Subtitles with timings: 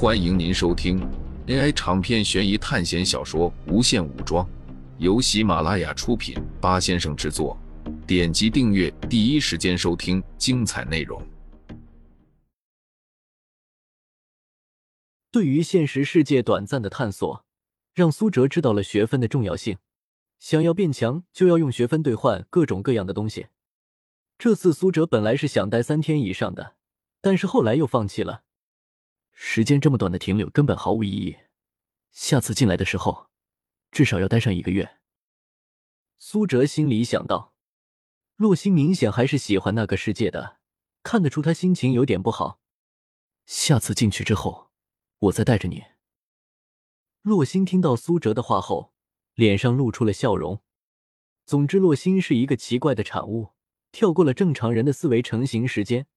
[0.00, 1.00] 欢迎您收听
[1.48, 4.46] AI 长篇悬疑探险小说《无限武装》，
[4.98, 7.58] 由喜马拉雅出品，八先生制作。
[8.06, 11.20] 点击订阅，第一时间收听精彩内容。
[15.32, 17.44] 对于现实世界短暂的探索，
[17.92, 19.78] 让苏哲知道了学分的重要性。
[20.38, 23.48] 想要变强，就要用学分兑换各种各样的东西。
[24.38, 26.76] 这次苏哲本来是想待三天以上的，
[27.20, 28.44] 但是后来又放弃了。
[29.40, 31.36] 时间这么短的停留根本毫无意义。
[32.10, 33.28] 下次进来的时候，
[33.92, 34.98] 至少要待上一个月。
[36.18, 37.54] 苏哲心里想到。
[38.34, 40.58] 洛心明显还是喜欢那个世界的，
[41.04, 42.60] 看得出他心情有点不好。
[43.46, 44.70] 下次进去之后，
[45.20, 45.84] 我再带着你。
[47.22, 48.92] 洛心听到苏哲的话后，
[49.34, 50.60] 脸上露出了笑容。
[51.46, 53.50] 总之，洛心是一个奇怪的产物，
[53.92, 56.08] 跳过了正常人的思维成型时间，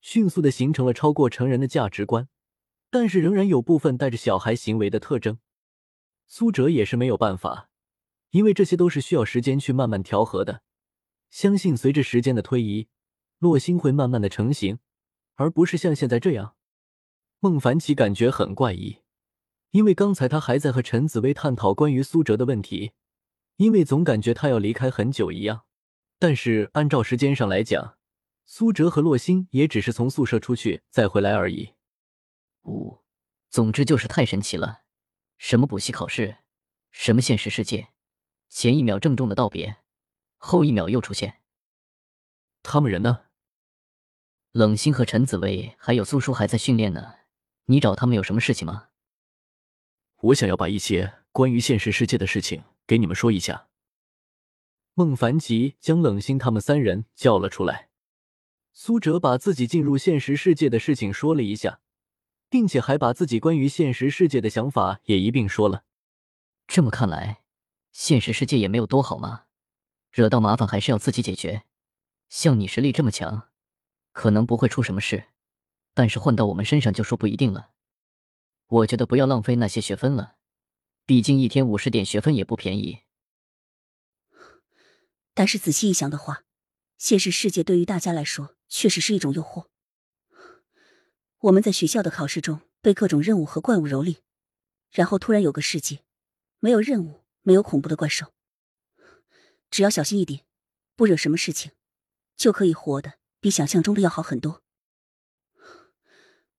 [0.00, 2.28] 迅速的形成了超过成人的价值观，
[2.90, 5.38] 但是仍然有部分带着小孩行为的特征。
[6.26, 7.70] 苏哲也是没有办法，
[8.30, 10.62] 因为这些都是需要时间去慢慢调和的。
[11.30, 12.88] 相信随着时间的推移，
[13.38, 14.78] 洛星会慢慢的成型，
[15.36, 16.56] 而不是像现在这样。
[17.38, 18.98] 孟凡奇感觉很怪异，
[19.70, 22.92] 因为刚才他还在和陈紫薇探讨关于苏哲的问题，
[23.56, 25.62] 因为总感觉他要离开很久一样。
[26.18, 27.96] 但是按照时间上来讲，
[28.44, 31.70] 苏哲和洛星也只是从宿舍出去再回来而已。
[32.64, 33.00] 五，
[33.48, 34.82] 总之就是太神奇了，
[35.38, 36.38] 什么补习考试，
[36.90, 37.88] 什么现实世界，
[38.48, 39.78] 前一秒郑重的道别。
[40.42, 41.42] 后一秒又出现，
[42.62, 43.26] 他们人呢？
[44.52, 47.16] 冷心和陈紫薇还有苏叔还在训练呢。
[47.66, 48.88] 你找他们有什么事情吗？
[50.22, 53.68] 我想要把一些关于现实世界的事情给你们说一下。
[54.94, 57.90] 孟凡吉将冷心他们三人叫了出来。
[58.72, 61.80] 苏哲把自己进入现实世界的事情说了一下，
[62.50, 65.84] 并且还把自己关于现实世界的想法也一并说了。
[66.66, 67.42] 这么看来，
[67.92, 69.44] 现实世界也没有多好吗？
[70.10, 71.62] 惹到麻烦还是要自己解决。
[72.28, 73.48] 像你实力这么强，
[74.12, 75.28] 可能不会出什么事，
[75.94, 77.70] 但是换到我们身上就说不一定了。
[78.66, 80.36] 我觉得不要浪费那些学分了，
[81.06, 83.00] 毕竟一天五十点学分也不便宜。
[85.34, 86.44] 但是仔细一想的话，
[86.98, 89.69] 现实世界对于大家来说确实是一种诱惑。
[91.40, 94.18] 我们在学校的考试中被各种任务和怪物蹂躏，
[94.90, 96.04] 然后突然有个世界，
[96.58, 98.34] 没有任务，没有恐怖的怪兽。
[99.70, 100.44] 只要小心一点，
[100.96, 101.72] 不惹什么事情，
[102.36, 104.62] 就可以活的比想象中的要好很多。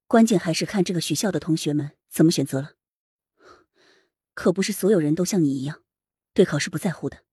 [0.08, 2.74] 关键还是看这个学校的同学们怎么选择了。
[4.34, 5.84] 可不是所有人都像你一样，
[6.34, 7.24] 对考试不在乎的。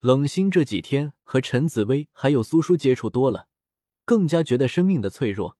[0.00, 3.46] 冷心这几天和陈紫薇还有苏叔接触多了，
[4.04, 5.56] 更加觉得生命的脆弱，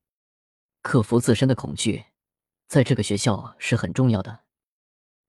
[0.86, 2.04] 克服自身的恐惧，
[2.68, 4.44] 在这个学校是很重要的。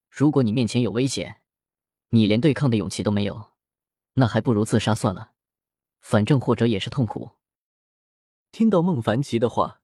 [0.08, 1.40] 如果你面前有危险，
[2.10, 3.50] 你连对抗的勇气都没有。
[4.14, 5.32] 那还不如自杀算了，
[5.98, 7.32] 反正或者也是痛苦。
[8.52, 9.80] 听到孟凡奇的话，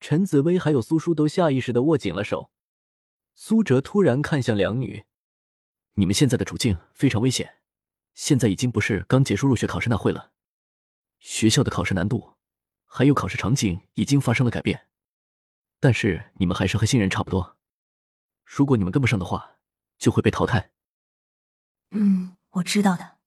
[0.00, 2.50] 陈紫薇还有苏叔都下意识的握紧了手。
[3.36, 5.04] 苏哲突然看向两女
[5.94, 7.58] ：“你们现在的处境非常危险，
[8.14, 10.32] 现在已经不是刚结束入学考试那会了。
[11.20, 12.34] 学校的考试难度
[12.84, 14.88] 还有考试场景已经发生了改变，
[15.82, 17.56] 但是你们还是和新人差不多。
[18.44, 19.56] 如果你们跟不上的话，
[19.98, 20.70] 就会被淘汰。
[21.90, 23.18] ”“嗯，我知道的。”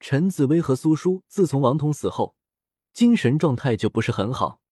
[0.00, 2.36] 陈紫薇和苏叔自从王彤死后，
[2.94, 4.62] 精神状态就不是很好。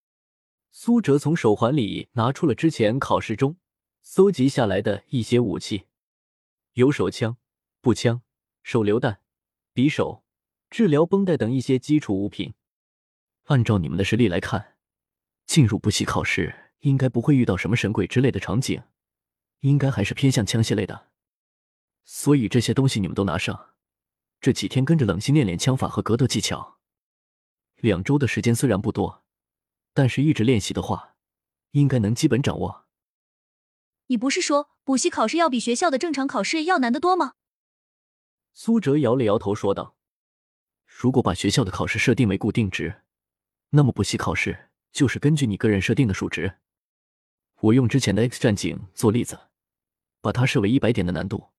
[0.71, 3.57] 苏哲从手环里拿出了之前考试中
[4.01, 5.85] 搜集下来的一些武器，
[6.73, 7.37] 有手枪、
[7.79, 8.23] 步枪、
[8.63, 9.21] 手榴弹、
[9.75, 10.23] 匕首、
[10.71, 12.55] 治疗绷带等一些基础物品。
[13.43, 14.74] 按照你们的实力来看，
[15.45, 18.83] 进入补习考试应该不会遇到什么神鬼之类的场景，
[19.61, 21.09] 应该还是偏向枪械类的。
[22.03, 23.71] 所以这些东西你们都拿上。
[24.41, 26.77] 这几天跟着冷心练练枪法和格斗技巧，
[27.77, 29.23] 两周的时间虽然不多，
[29.93, 31.15] 但是一直练习的话，
[31.71, 32.85] 应该能基本掌握。
[34.07, 37.33] 你不是说补习考试要比学校的正常考试要难得多吗？
[38.53, 39.95] 苏哲摇了摇头说道
[40.85, 43.01] ：“如果把学校的考试设定为固定值，
[43.71, 46.53] 那么补习考试就是根据你个人设定的数值。
[47.59, 49.37] 我用之前的 X 战警做例子，
[50.21, 51.49] 把它设为一百点的难度，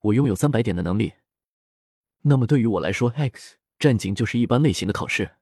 [0.00, 1.14] 我拥有三百点的能力。”
[2.20, 5.36] 那么对于我来说，X 战警就是一般类型的考试，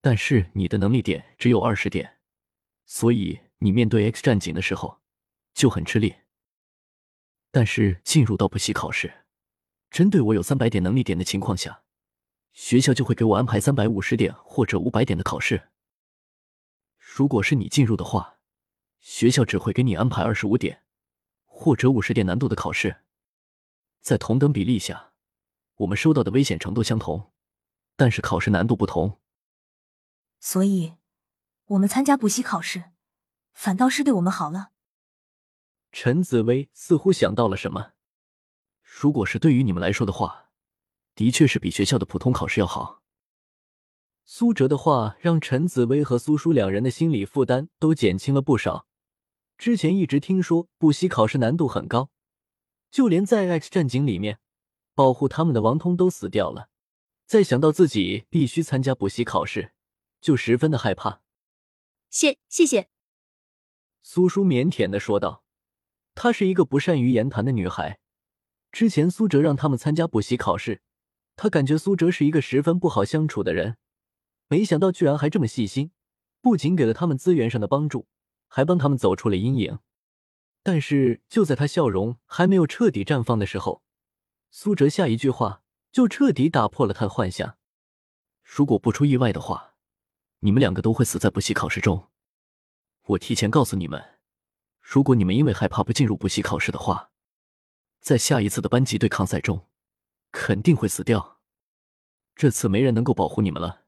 [0.00, 2.18] 但是你的能力点只有二十点，
[2.86, 5.00] 所以你面对 X 战警的时候
[5.54, 6.16] 就很吃力。
[7.52, 9.26] 但是进入到补习考试，
[9.92, 11.84] 针对我有三百点能力点的情况下，
[12.52, 15.68] 学校就会给我安排三百五十点或者五百点的考试。
[17.14, 18.38] 如果是你进入的话，
[18.98, 20.82] 学校只会给你安排二十五点
[21.44, 23.02] 或者五十点难度的考试，
[24.00, 25.12] 在同等比例下，
[25.74, 27.30] 我们收到的危险程度相同，
[27.96, 29.20] 但是考试难度不同。
[30.40, 30.94] 所以，
[31.66, 32.92] 我们参加补习考试，
[33.52, 34.70] 反倒是对我们好了。
[35.92, 37.92] 陈紫薇似乎想到了什么。
[38.80, 40.48] 如果是对于你们来说的话，
[41.14, 43.01] 的确是比学校的普通考试要好。
[44.34, 48.86] 苏哲的话让陈紫薇和苏叔两人的心理负担都减轻了不少。
[49.58, 52.08] 之前一直听说补习考试难度很高，
[52.90, 54.38] 就连在 X 战警里面
[54.94, 56.70] 保护他们的王通都死掉了。
[57.26, 59.74] 再想到自己必须参加补习考试，
[60.22, 61.20] 就十分的害怕。
[62.08, 62.88] 谢谢谢。
[64.02, 65.44] 苏叔腼腆的说道。
[66.14, 68.00] 她是一个不善于言谈的女孩。
[68.70, 70.80] 之前苏哲让他们参加补习考试，
[71.36, 73.76] 她感觉苏哲是一个十分不好相处的人，
[74.52, 75.92] 没想到居然还这么细心，
[76.42, 78.06] 不仅给了他们资源上的帮助，
[78.48, 79.78] 还帮他们走出了阴影。
[80.62, 83.82] 但是就在他笑容还没有彻底绽放的时候，
[84.50, 87.56] 苏哲下一句话就彻底打破了他的幻想：
[88.44, 89.72] 如果不出意外的话，
[90.40, 92.10] 你们两个都会死在补习考试中。
[93.06, 94.18] 我提前告诉你们，
[94.82, 97.10] 如果你们因为害怕不进入补习考试的话。
[98.02, 99.66] 在下一次的班级对抗赛中，
[100.30, 101.40] 肯定会死掉。
[102.34, 103.81] 这次没人能够保护你们了。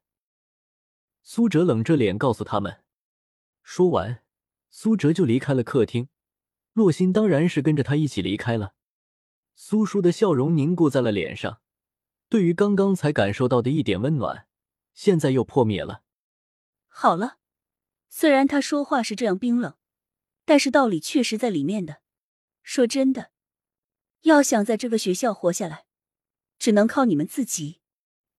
[1.27, 2.83] 苏哲冷着脸告诉他们。
[3.63, 4.23] 说完，
[4.69, 6.07] 苏哲就离开了客厅。
[6.73, 8.75] 洛心当然是跟着他一起离开了。
[9.55, 11.61] 苏叔的笑容凝固在了脸上，
[12.29, 14.47] 对于刚刚才感受到的一点温暖，
[14.93, 16.03] 现在又破灭了。
[16.87, 17.39] 好了，
[18.07, 19.73] 虽然他说话是这样冰冷，
[20.45, 22.01] 但是道理确实在里面的。
[22.61, 23.31] 说真的。
[24.21, 25.85] 要想在这个学校活下来，
[26.59, 27.81] 只能靠你们自己。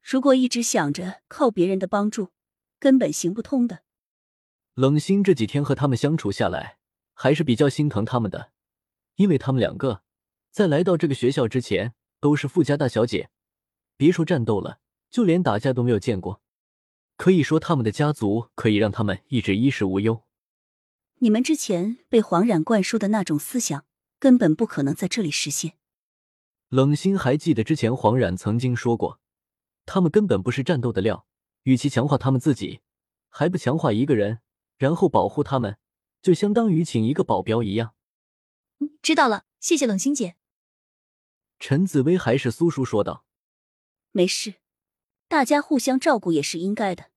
[0.00, 2.30] 如果一直想着靠别人的帮助，
[2.78, 3.82] 根本行不通的。
[4.74, 6.78] 冷心这几天和他们相处下来，
[7.14, 8.52] 还是比较心疼他们的，
[9.16, 10.02] 因为他们两个
[10.50, 13.30] 在来到这个学校之前都是富家大小姐，
[13.96, 14.80] 别说战斗了，
[15.10, 16.40] 就连打架都没有见过。
[17.16, 20.22] 可以说，他们的家族可以让他们一直衣食无忧。
[21.18, 23.84] 你们之前被黄冉灌输的那种思想。
[24.18, 25.74] 根本不可能在这里实现。
[26.70, 29.20] 冷心还记得之前黄冉曾经说过，
[29.84, 31.26] 他们根本不是战斗的料，
[31.66, 32.80] 与其强化他们自己，
[33.28, 34.40] 还不强化一个人，
[34.78, 35.78] 然后保护他们，
[36.22, 37.94] 就相当于请一个保镖一样。
[38.78, 40.36] 嗯，知道了，谢谢冷心姐。
[41.58, 43.24] 陈紫薇还是苏叔说道
[44.12, 44.54] ：“没事，
[45.26, 47.10] 大家互相照顾也是应该的。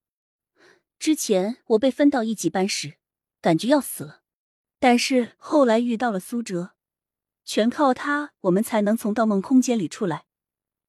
[0.97, 2.97] 之前我被分到一级班时，
[3.39, 4.21] 感觉要死了，
[4.79, 6.71] 但是后来遇到了苏哲。”
[7.45, 10.25] 全靠他，我们才能从盗梦空间里出来，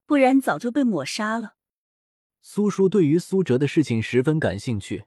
[0.06, 1.56] 不然早就被抹杀了。
[2.42, 5.04] 苏叔对于苏哲的事情十分感兴趣，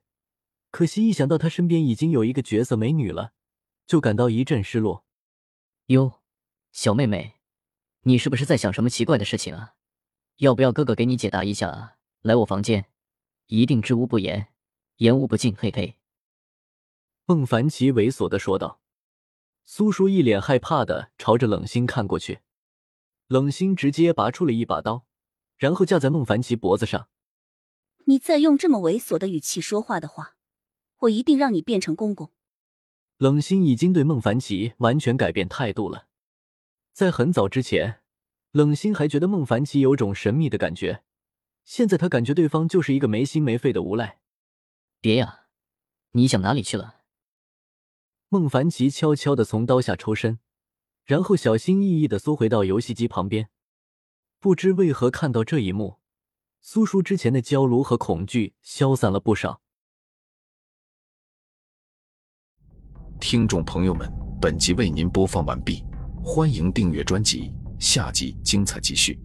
[0.69, 3.33] 可惜一想到他身边已经有一个绝色美女了，
[3.87, 5.03] 就感到一阵失落。
[5.87, 6.21] 哟，
[6.71, 7.35] 小妹妹，
[8.03, 9.73] 你是不是在想什么奇怪的事情啊？
[10.37, 11.95] 要不要哥哥给你解答一下啊？
[12.21, 12.85] 来我房间，
[13.47, 14.49] 一定知无不言，
[14.97, 15.55] 言无不尽。
[15.57, 15.97] 嘿嘿。
[17.25, 18.79] 孟凡奇猥琐的说道。
[19.65, 22.39] 苏叔一脸害怕的朝着冷心看过去，
[23.27, 25.05] 冷心直接拔出了一把刀，
[25.57, 27.07] 然后架在孟凡奇脖子上。
[28.05, 30.35] 你再用这么猥琐的语气说话的话，
[30.99, 32.31] 我一定让你变成公公。
[33.17, 36.07] 冷心已经对孟凡奇完全改变态度了。
[36.91, 38.01] 在很早之前，
[38.51, 41.03] 冷心还觉得孟凡奇有种神秘的感觉，
[41.63, 44.19] 现在他感觉对方就是一个没心没肺的无赖。
[44.99, 45.45] 别呀，
[46.11, 47.01] 你想哪里去了？
[48.29, 50.39] 孟凡奇悄悄的从刀下抽身，
[51.05, 53.49] 然后小心翼翼的缩回到游戏机旁边。
[54.39, 55.99] 不知为何，看到这一幕，
[56.65, 59.59] 苏叔之前的焦炉和恐惧消散了不少。
[63.19, 64.09] 听众朋友们，
[64.41, 65.83] 本集为您播放完毕，
[66.23, 69.19] 欢迎订阅专辑，下集精彩继续。